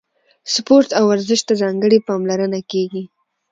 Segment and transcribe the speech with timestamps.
[0.53, 3.03] سپورت او ورزش ته ځانګړې پاملرنه کیږي.